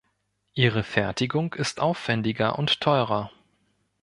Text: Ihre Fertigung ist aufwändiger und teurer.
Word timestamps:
Ihre 0.55 0.81
Fertigung 0.81 1.53
ist 1.53 1.79
aufwändiger 1.79 2.57
und 2.57 2.81
teurer. 2.81 3.29